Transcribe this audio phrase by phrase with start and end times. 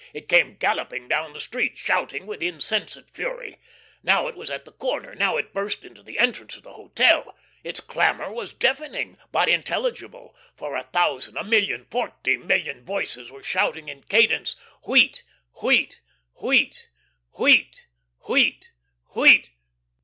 [0.15, 3.59] It came galloping down the street, shouting with insensate fury;
[4.01, 7.37] now it was at the corner, now it burst into the entrance of the hotel.
[7.63, 10.35] Its clamour was deafening, but intelligible.
[10.55, 14.55] For a thousand, a million, forty million voices were shouting in cadence:
[14.87, 15.21] "Wheat
[15.61, 16.01] wheat
[16.41, 16.89] wheat,
[17.37, 17.85] wheat
[18.27, 18.71] wheat
[19.15, 19.51] wheat."